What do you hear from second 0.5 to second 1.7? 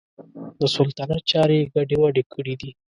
د سلطنت چارې یې